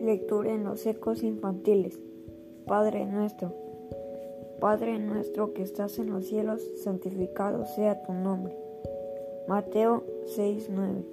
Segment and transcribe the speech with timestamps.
[0.00, 1.98] Lectura en los ecos infantiles.
[2.66, 3.52] Padre nuestro,
[4.60, 8.56] Padre nuestro que estás en los cielos, santificado sea tu nombre.
[9.48, 10.04] Mateo
[10.36, 11.04] 6:9.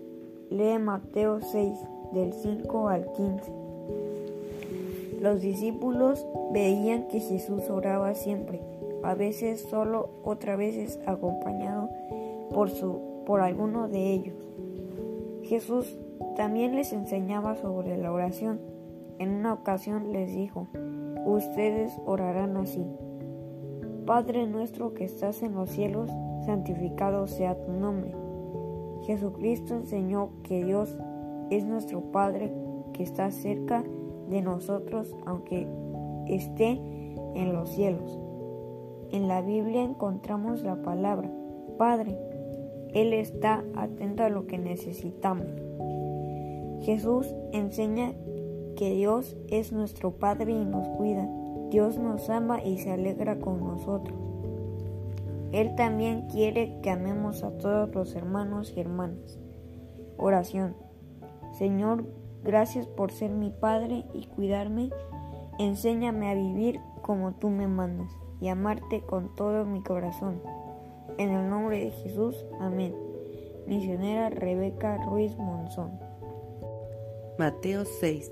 [0.50, 1.78] Lee Mateo 6
[2.14, 3.52] del 5 al 15.
[5.22, 8.62] Los discípulos veían que Jesús oraba siempre,
[9.04, 11.90] a veces solo, otras veces acompañado
[12.54, 14.36] por, su, por alguno de ellos.
[15.44, 15.98] Jesús
[16.36, 18.77] también les enseñaba sobre la oración.
[19.20, 20.68] En una ocasión les dijo,
[21.26, 22.86] ustedes orarán así.
[24.06, 26.10] Padre nuestro que estás en los cielos,
[26.46, 28.14] santificado sea tu nombre.
[29.04, 30.98] Jesucristo enseñó que Dios
[31.50, 32.54] es nuestro Padre
[32.94, 33.84] que está cerca
[34.30, 35.68] de nosotros aunque
[36.28, 36.82] esté
[37.36, 38.20] en los cielos.
[39.12, 41.32] En la Biblia encontramos la palabra
[41.78, 42.18] Padre.
[42.94, 45.48] Él está atento a lo que necesitamos.
[46.82, 48.14] Jesús enseña
[48.78, 51.28] que Dios es nuestro Padre y nos cuida.
[51.70, 54.18] Dios nos ama y se alegra con nosotros.
[55.52, 59.38] Él también quiere que amemos a todos los hermanos y hermanas.
[60.18, 60.78] Oración.
[61.58, 62.06] Señor,
[62.48, 64.90] Gracias por ser mi Padre y cuidarme.
[65.60, 68.10] Enséñame a vivir como tú me mandas
[68.40, 70.42] y amarte con todo mi corazón.
[71.18, 72.96] En el nombre de Jesús, amén.
[73.66, 76.00] Misionera Rebeca Ruiz Monzón.
[77.38, 78.32] Mateo 6,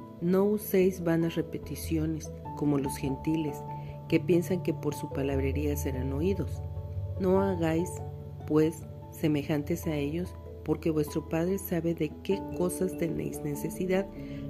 [0.21, 3.57] no uséis vanas repeticiones como los gentiles,
[4.07, 6.61] que piensan que por su palabrería serán oídos.
[7.19, 7.89] No hagáis,
[8.47, 14.05] pues, semejantes a ellos, porque vuestro Padre sabe de qué cosas tenéis necesidad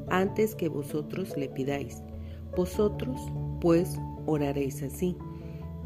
[0.09, 2.03] antes que vosotros le pidáis.
[2.55, 3.21] Vosotros,
[3.61, 5.15] pues, oraréis así.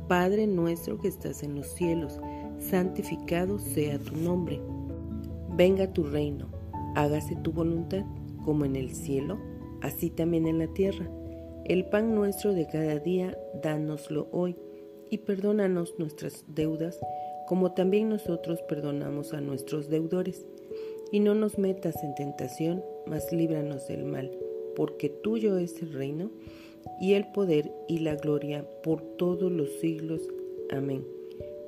[0.08, 2.20] Padre nuestro que estás en los cielos,
[2.60, 4.62] santificado sea tu nombre.
[5.56, 6.48] Venga tu reino,
[6.96, 8.06] hágase tu voluntad,
[8.44, 9.38] como en el cielo,
[9.86, 11.08] así también en la tierra.
[11.64, 14.56] El pan nuestro de cada día, dánoslo hoy,
[15.10, 17.00] y perdónanos nuestras deudas,
[17.48, 20.46] como también nosotros perdonamos a nuestros deudores.
[21.12, 24.32] Y no nos metas en tentación, mas líbranos del mal,
[24.76, 26.32] porque tuyo es el reino,
[27.00, 30.22] y el poder y la gloria por todos los siglos.
[30.72, 31.06] Amén.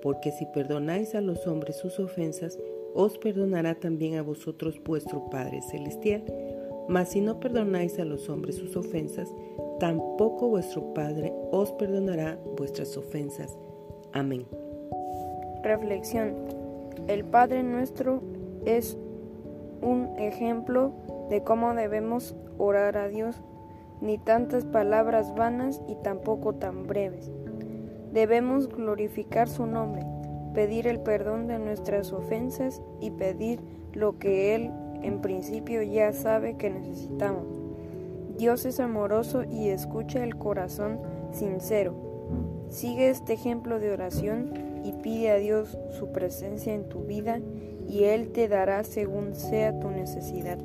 [0.01, 2.57] Porque si perdonáis a los hombres sus ofensas,
[2.94, 6.23] os perdonará también a vosotros vuestro Padre Celestial.
[6.88, 9.34] Mas si no perdonáis a los hombres sus ofensas,
[9.80, 13.58] tampoco vuestro Padre os perdonará vuestras ofensas.
[14.14, 14.46] Amén.
[15.64, 16.34] Reflexión.
[17.08, 18.22] El Padre nuestro
[18.66, 18.98] es
[19.81, 20.94] un ejemplo
[21.30, 23.42] de cómo debemos orar a Dios,
[24.02, 27.31] ni tantas palabras vanas y tampoco tan breves.
[28.14, 30.04] Debemos glorificar su nombre,
[30.54, 33.59] pedir el perdón de nuestras ofensas y pedir
[33.94, 34.72] lo que Él
[35.02, 37.46] en principio ya sabe que necesitamos.
[38.38, 41.00] Dios es amoroso y escucha el corazón
[41.31, 41.96] sincero.
[42.69, 44.53] Sigue este ejemplo de oración
[44.84, 47.40] y pide a Dios su presencia en tu vida
[47.88, 50.59] y Él te dará según sea tu necesidad.